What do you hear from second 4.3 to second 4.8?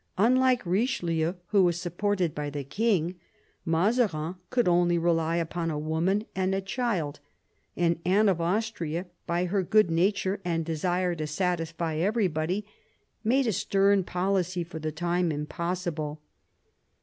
could